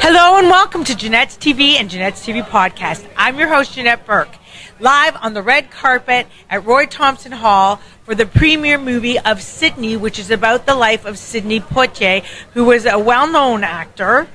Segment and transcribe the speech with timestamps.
[0.00, 3.04] Hello and welcome to Jeanette's TV and Jeanette's TV podcast.
[3.16, 4.36] I'm your host, Jeanette Burke,
[4.78, 9.96] live on the red carpet at Roy Thomson Hall for the premiere movie of Sidney,
[9.96, 12.22] which is about the life of Sidney Poitier,
[12.54, 14.28] who was a well known actor.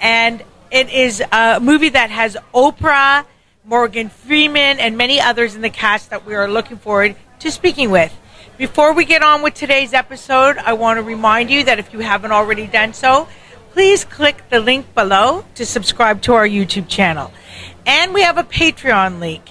[0.00, 0.42] And
[0.72, 3.24] it is a movie that has Oprah,
[3.64, 7.90] Morgan Freeman, and many others in the cast that we are looking forward to speaking
[7.92, 8.12] with.
[8.58, 11.98] Before we get on with today's episode, I want to remind you that if you
[11.98, 13.28] haven't already done so,
[13.72, 17.30] please click the link below to subscribe to our YouTube channel.
[17.84, 19.42] And we have a Patreon link,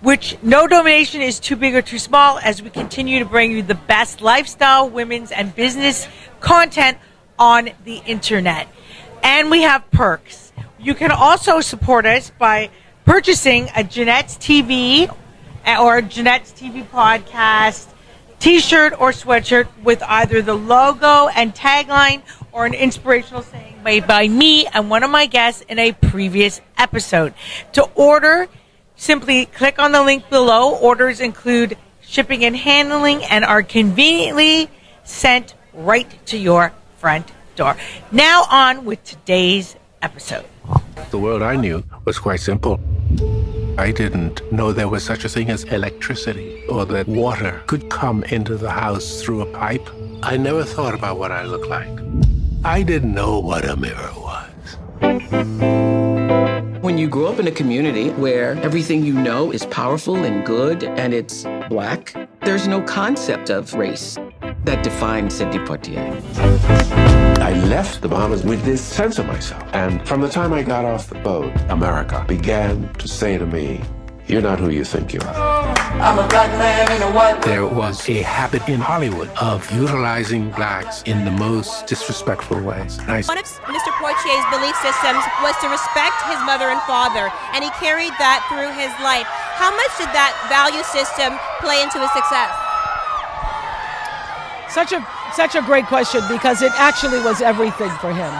[0.00, 3.60] which no donation is too big or too small as we continue to bring you
[3.60, 6.08] the best lifestyle, women's, and business
[6.40, 6.96] content
[7.38, 8.66] on the internet.
[9.22, 10.54] And we have perks.
[10.80, 12.70] You can also support us by
[13.04, 15.14] purchasing a Jeanette's TV
[15.78, 17.91] or Jeanette's TV podcast
[18.42, 24.26] t-shirt or sweatshirt with either the logo and tagline or an inspirational saying made by
[24.26, 27.34] me and one of my guests in a previous episode.
[27.74, 28.48] To order,
[28.96, 30.74] simply click on the link below.
[30.74, 34.68] Orders include shipping and handling and are conveniently
[35.04, 37.76] sent right to your front door.
[38.10, 40.46] Now on with today's episode.
[41.12, 42.80] The world I knew was quite simple.
[43.78, 48.22] I didn't know there was such a thing as electricity or that water could come
[48.24, 49.88] into the house through a pipe.
[50.22, 51.88] I never thought about what I looked like.
[52.64, 54.76] I didn't know what a mirror was.
[56.82, 60.84] When you grow up in a community where everything you know is powerful and good
[60.84, 64.18] and it's black, there's no concept of race
[64.64, 66.91] that defines Sidney Poitier.
[67.72, 69.64] I left the Bahamas with this sense of myself.
[69.72, 73.80] And from the time I got off the boat, America began to say to me,
[74.28, 75.72] You're not who you think you are.
[75.96, 80.50] I'm a black man in a white There was a habit in Hollywood of utilizing
[80.50, 82.98] blacks in the most disrespectful ways.
[82.98, 83.90] And I One of Mr.
[83.96, 88.68] Poitier's belief systems was to respect his mother and father, and he carried that through
[88.76, 89.24] his life.
[89.56, 92.52] How much did that value system play into his success?
[94.68, 95.00] Such a
[95.34, 98.32] such a great question because it actually was everything for him.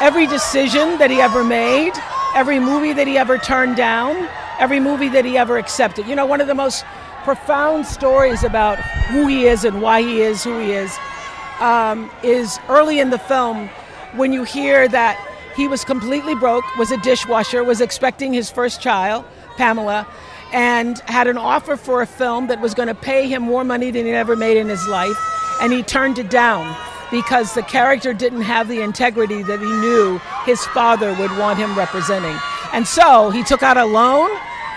[0.00, 1.92] Every decision that he ever made,
[2.34, 4.28] every movie that he ever turned down,
[4.58, 6.06] every movie that he ever accepted.
[6.06, 6.84] You know, one of the most
[7.22, 8.78] profound stories about
[9.08, 10.96] who he is and why he is who he is
[11.60, 13.68] um, is early in the film
[14.14, 15.18] when you hear that
[15.56, 19.24] he was completely broke, was a dishwasher, was expecting his first child,
[19.56, 20.06] Pamela,
[20.52, 23.90] and had an offer for a film that was going to pay him more money
[23.90, 25.16] than he'd ever made in his life,
[25.60, 26.76] and he turned it down
[27.10, 31.76] because the character didn't have the integrity that he knew his father would want him
[31.76, 32.36] representing.
[32.72, 34.30] And so he took out a loan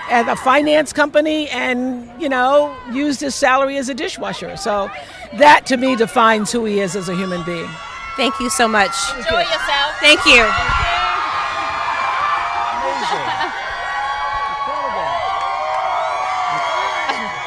[0.10, 4.56] at a finance company and, you know, used his salary as a dishwasher.
[4.56, 4.90] So
[5.34, 7.70] that to me defines who he is as a human being.
[8.16, 8.94] Thank you so much.
[9.16, 9.96] Enjoy yourself.
[10.00, 10.44] Thank you.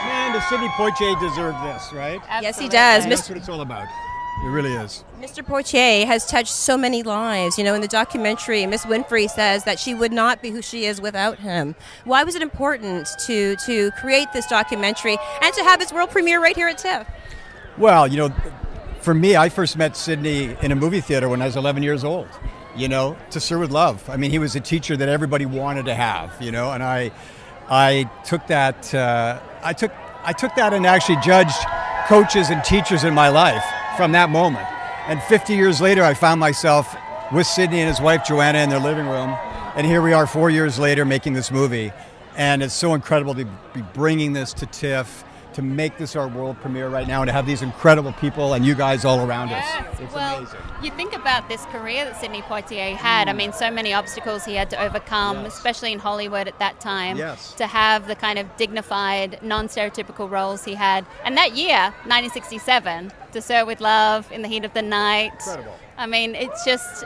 [0.06, 2.20] Man, does Sidney Poitier deserve this, right?
[2.42, 3.06] Yes, he does.
[3.06, 3.86] That's what it's all about.
[4.44, 5.04] It really is.
[5.20, 5.46] Mr.
[5.46, 7.56] Poitier has touched so many lives.
[7.56, 10.86] You know, in the documentary, Miss Winfrey says that she would not be who she
[10.86, 11.76] is without him.
[12.02, 16.42] Why was it important to to create this documentary and to have its world premiere
[16.42, 17.06] right here at TIFF?
[17.78, 18.34] Well, you know,
[19.02, 22.02] for me, I first met Sidney in a movie theater when I was 11 years
[22.02, 22.26] old.
[22.74, 24.10] You know, to serve with love.
[24.10, 26.42] I mean, he was a teacher that everybody wanted to have.
[26.42, 27.12] You know, and I,
[27.68, 28.92] I took that.
[28.92, 31.56] Uh, I took I took that and actually judged
[32.06, 33.64] coaches and teachers in my life
[33.96, 34.66] from that moment.
[35.06, 36.94] And 50 years later, I found myself
[37.32, 39.36] with Sidney and his wife Joanna in their living room,
[39.76, 41.92] and here we are four years later making this movie.
[42.36, 45.24] And it's so incredible to be bringing this to TIFF,
[45.60, 48.64] to make this our world premiere right now, and to have these incredible people and
[48.64, 49.64] you guys all around us.
[49.98, 50.60] It's well, amazing.
[50.82, 53.28] you think about this career that Sidney Poitier had.
[53.28, 53.36] I mm.
[53.36, 55.54] mean, so many obstacles he had to overcome, Yes.
[55.54, 57.16] especially in Hollywood at that time.
[57.16, 57.52] Yes.
[57.54, 63.42] To have the kind of dignified, non-stereotypical roles he had, and that year, 1967, To
[63.42, 65.32] Sir with Love, In the Heat of the Night.
[65.34, 65.74] Incredible.
[65.98, 67.04] I mean, it's just.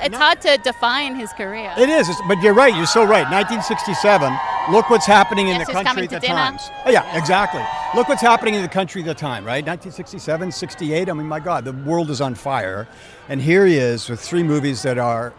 [0.00, 1.72] It's hard to define his career.
[1.76, 2.74] It's- but you're right.
[2.76, 3.28] You're so right.
[3.30, 4.32] 1967.
[4.70, 6.34] Look what's happening in Yes, the country at the dinner?
[6.34, 6.70] times.
[6.84, 7.62] Oh, yeah, exactly.
[7.94, 9.64] Look what's happening in the country at the time, right?
[9.64, 11.08] 1967, 68.
[11.08, 12.86] I mean, my God, the world is on fire,
[13.30, 15.32] and here he is with three movies that are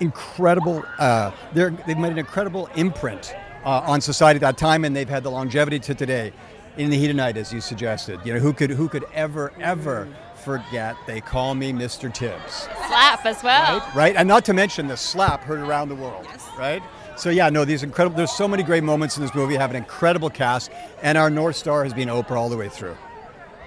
[0.00, 0.84] incredible.
[0.98, 3.34] Uh, they're, they've made an incredible imprint
[3.64, 6.32] uh, on society at that time, and they've had the longevity to today.
[6.78, 9.52] In the heat of night, as you suggested, you know, who could who could ever
[9.60, 10.08] ever
[10.42, 10.96] forget?
[11.06, 12.10] They call me Mr.
[12.12, 13.80] Tibbs Slap as well.
[13.80, 13.94] right?
[13.94, 16.26] Right, and not to mention the slap heard around the world,
[16.58, 16.82] right?
[17.16, 18.16] So yeah, no, these incredible.
[18.16, 19.54] There's so many great moments in this movie.
[19.54, 20.70] Have an incredible cast,
[21.02, 22.96] and our north star has been Oprah all the way through.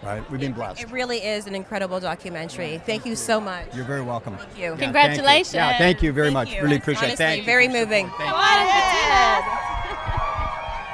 [0.03, 0.29] Right?
[0.29, 0.81] We've been blessed.
[0.81, 2.79] It really is an incredible documentary.
[2.85, 3.73] Thank you so much.
[3.73, 4.37] You're very welcome.
[4.37, 4.63] Thank you.
[4.71, 5.51] Yeah, Congratulations.
[5.51, 5.59] Thank you.
[5.59, 6.53] Yeah, thank you very Thank much.
[6.53, 6.61] you.
[6.61, 7.19] Really appreciate it.
[7.19, 7.45] Honestly, Thank you.
[7.45, 8.09] very moving.
[8.17, 8.29] Thank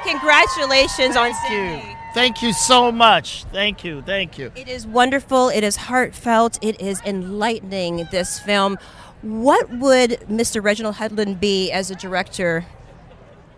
[0.06, 0.12] you.
[0.12, 1.96] Congratulations on Thank you.
[2.14, 3.44] Thank you so much.
[3.52, 4.02] Thank you.
[4.02, 4.50] Thank you.
[4.54, 5.48] It is wonderful.
[5.48, 6.58] It is heartfelt.
[6.60, 8.78] It is enlightening, this film.
[9.22, 10.62] What would Mr.
[10.62, 12.66] Reginald Hudlin be as a director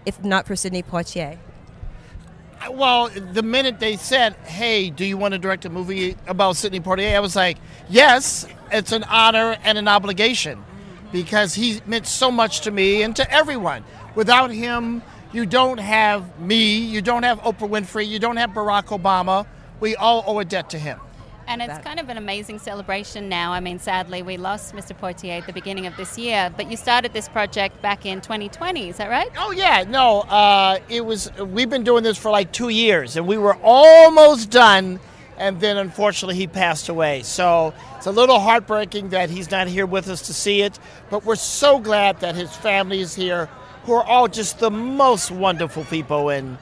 [0.04, 1.38] if not for Sidney Poitier?
[2.70, 6.80] Well, the minute they said, "Hey, do you want to direct a movie about Sidney
[6.80, 7.56] Poitier?" I was like,
[7.88, 10.62] "Yes, it's an honor and an obligation
[11.12, 13.84] because he meant so much to me and to everyone.
[14.14, 15.02] Without him,
[15.32, 19.46] you don't have me, you don't have Oprah Winfrey, you don't have Barack Obama.
[19.80, 21.00] We all owe a debt to him."
[21.46, 23.52] And it's kind of an amazing celebration now.
[23.52, 24.98] I mean, sadly, we lost Mr.
[24.98, 28.88] Poitier at the beginning of this year, but you started this project back in 2020,
[28.88, 29.30] is that right?
[29.38, 30.22] Oh yeah, no.
[30.22, 31.30] Uh, it was.
[31.38, 35.00] We've been doing this for like two years, and we were almost done,
[35.36, 37.22] and then unfortunately he passed away.
[37.22, 40.78] So it's a little heartbreaking that he's not here with us to see it.
[41.10, 43.46] But we're so glad that his family is here,
[43.84, 46.56] who are all just the most wonderful people, and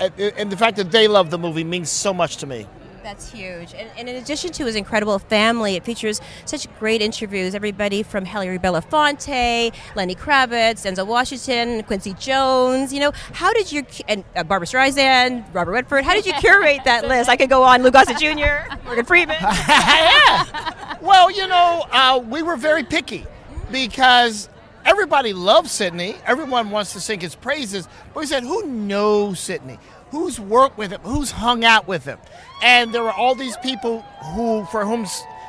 [0.00, 2.66] and the fact that they love the movie means so much to me.
[3.08, 3.72] That's huge.
[3.72, 7.54] And, and in addition to his incredible family, it features such great interviews.
[7.54, 12.92] Everybody from Hilary Belafonte, Lenny Kravitz, Denzel Washington, Quincy Jones.
[12.92, 16.84] You know, how did you, and uh, Barbra Streisand, Robert Redford, how did you curate
[16.84, 17.30] that list?
[17.30, 19.38] I could go on, Lou Gossett Jr., Morgan Freeman.
[19.40, 20.98] yeah.
[21.00, 23.24] Well, you know, uh, we were very picky
[23.72, 24.50] because
[24.84, 26.16] everybody loves Sidney.
[26.26, 27.88] Everyone wants to sing his praises.
[28.12, 29.78] But we said, who knows Sidney?
[30.10, 31.00] Who's worked with him?
[31.02, 32.18] Who's hung out with him?
[32.62, 34.00] And there were all these people
[34.34, 35.06] who, for whom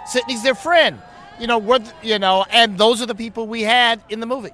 [0.08, 1.02] Sidney's their friend.
[1.40, 4.52] You know, we're, you know, and those are the people we had in the movie.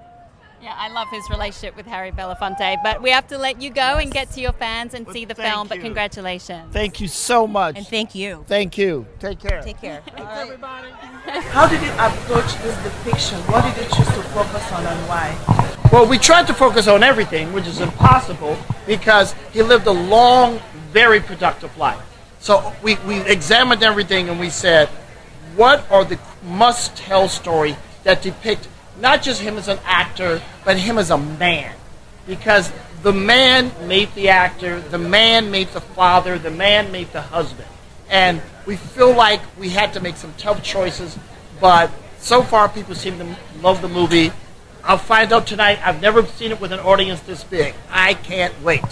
[0.61, 3.97] Yeah, I love his relationship with Harry Belafonte, but we have to let you go
[3.97, 6.73] and get to your fans and see the thank film, but congratulations.
[6.73, 7.77] Thank you so much.
[7.77, 8.43] and thank you.
[8.47, 9.05] Thank you.
[9.19, 9.61] Take care.
[9.61, 10.01] Take care.
[10.17, 10.89] Everybody.
[11.51, 13.37] How did you approach this depiction?
[13.41, 15.64] What did you choose to focus on and why?
[15.95, 20.59] Well, we tried to focus on everything, which is impossible because he lived a long,
[20.91, 22.01] very productive life.
[22.41, 24.89] So we, we examined everything and we said,
[25.55, 28.67] what are the must tell story that depict
[28.99, 31.73] not just him as an actor, but him as a man?
[32.27, 37.21] Because the man made the actor, the man made the father, the man made the
[37.21, 37.69] husband.
[38.09, 41.17] And we feel like we had to make some tough choices,
[41.61, 44.33] but so far people seem to love the movie.
[44.87, 45.79] I'll find out tonight.
[45.83, 47.73] I've never seen it with an audience this big.
[47.89, 48.83] I can't wait.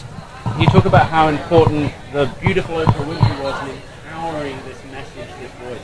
[0.60, 5.52] You talk about how important the beautiful Oprah Winfrey was in empowering this message, this
[5.62, 5.82] voice.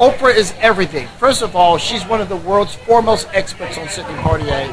[0.00, 1.06] Oprah is everything.
[1.18, 4.66] First of all, she's one of the world's foremost experts on Sidney Poitier.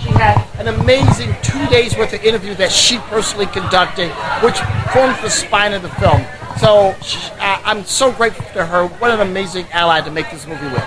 [0.00, 4.10] She had an amazing two days worth of interview that she personally conducted,
[4.44, 4.60] which
[4.92, 6.24] forms the spine of the film.
[6.60, 8.86] So she, I, I'm so grateful to her.
[8.86, 10.84] What an amazing ally to make this movie with.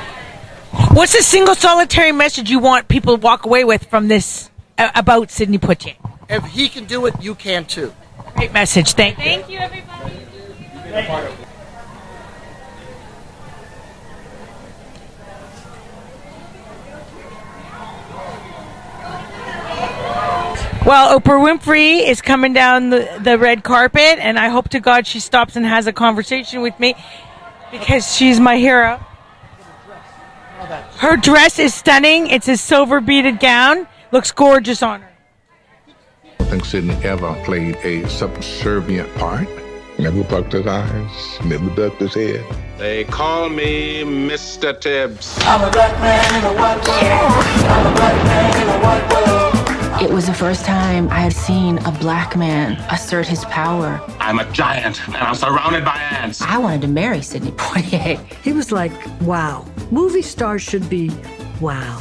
[0.97, 4.49] What's the single solitary message you want people to walk away with from this
[4.79, 5.95] uh, about Sidney Poitier?
[6.27, 7.93] If he can do it, you can too.
[8.35, 8.93] Great message.
[8.93, 9.23] Thank you.
[9.23, 10.15] Thank you, everybody.
[20.83, 25.05] Well, Oprah Winfrey is coming down the, the red carpet, and I hope to God
[25.05, 26.95] she stops and has a conversation with me
[27.69, 28.99] because she's my hero.
[30.99, 32.25] Her dress is stunning.
[32.25, 33.87] It's a silver beaded gown.
[34.11, 35.11] Looks gorgeous on her.
[35.87, 39.47] I don't think Sidney ever played a subservient part.
[39.99, 42.43] Never bucked his eyes, never ducked his head.
[42.79, 44.79] They call me Mr.
[44.79, 45.37] Tibbs.
[45.41, 47.45] I'm a black man in a white world.
[47.69, 50.01] I'm a black man in a white world.
[50.01, 54.01] It was the first time I had seen a black man assert his power.
[54.19, 56.41] I'm a giant, and I'm surrounded by ants.
[56.41, 58.17] I wanted to marry Sidney Poitier.
[58.43, 59.65] He was like, wow.
[59.91, 61.09] Movie stars should be
[61.61, 61.97] wow.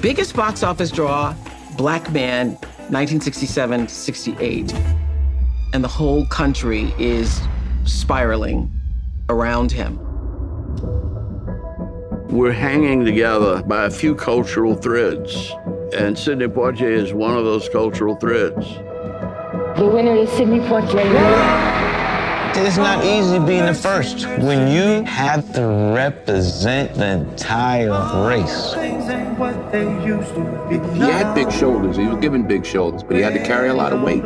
[0.00, 1.34] Biggest box office draw,
[1.76, 2.54] Black Man,
[2.90, 4.74] 1967 68.
[5.72, 7.40] And the whole country is
[7.84, 8.70] spiraling
[9.28, 9.98] around him.
[12.28, 15.52] We're hanging together by a few cultural threads,
[15.94, 18.66] and Sidney Poitier is one of those cultural threads.
[19.78, 21.71] The winner is Sidney Poitier.
[22.54, 27.90] It's not easy being the first when you have to represent the entire
[28.28, 28.74] race.
[28.74, 28.90] He
[31.00, 31.96] had big shoulders.
[31.96, 34.22] He was given big shoulders, but he had to carry a lot of weight.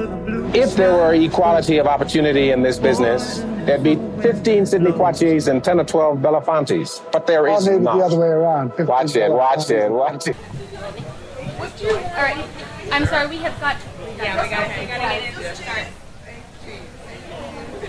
[0.54, 5.62] If there were equality of opportunity in this business, there'd be 15 Sidney Poitiers and
[5.62, 7.00] 10 or 12 Belafontes.
[7.12, 7.99] But there is maybe not.
[7.99, 8.73] the other way around.
[8.78, 10.37] Watch it, watch it, watch it.
[10.37, 12.45] All right.
[12.90, 13.76] I'm sorry, we have got.
[14.18, 14.68] Yeah, we got.
[14.78, 15.56] We got to get in.
[15.56, 15.87] Start.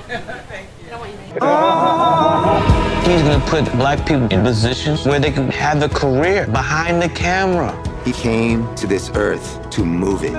[0.07, 1.27] Thank you.
[3.07, 7.09] He's gonna put black people in positions where they can have a career behind the
[7.09, 7.71] camera.
[8.03, 10.33] He came to this earth to move it,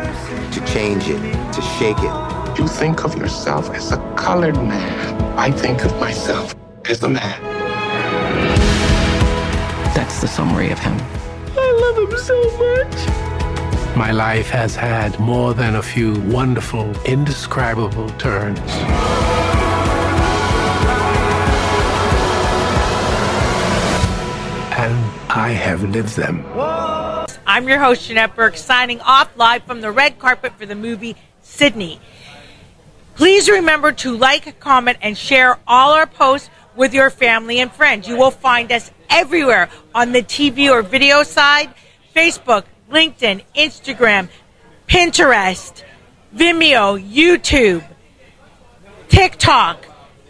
[0.52, 1.20] to change it,
[1.52, 2.58] to shake it.
[2.58, 5.38] You think of yourself as a colored man.
[5.38, 6.54] I think of myself
[6.88, 7.40] as a man.
[9.94, 10.96] That's the summary of him.
[11.56, 13.96] I love him so much.
[13.96, 18.60] My life has had more than a few wonderful, indescribable turns.
[25.38, 26.44] I have lived them.
[27.46, 31.14] I'm your host, Jeanette Burke, signing off live from the red carpet for the movie
[31.42, 32.00] Sidney.
[33.14, 38.08] Please remember to like, comment, and share all our posts with your family and friends.
[38.08, 41.72] You will find us everywhere on the TV or video side
[42.16, 44.28] Facebook, LinkedIn, Instagram,
[44.88, 45.84] Pinterest,
[46.34, 47.84] Vimeo, YouTube,
[49.08, 49.86] TikTok.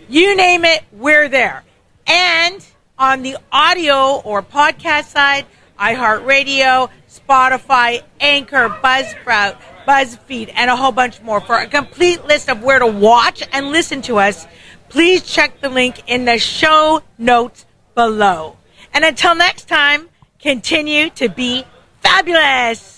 [0.07, 1.65] You name it, we're there.
[2.07, 2.63] And
[2.99, 5.47] on the audio or podcast side,
[5.79, 11.41] iHeartRadio, Spotify, Anchor, Buzzsprout, BuzzFeed, and a whole bunch more.
[11.41, 14.47] For a complete list of where to watch and listen to us,
[14.89, 17.65] please check the link in the show notes
[17.95, 18.57] below.
[18.93, 20.09] And until next time,
[20.41, 21.65] continue to be
[22.01, 22.98] fabulous.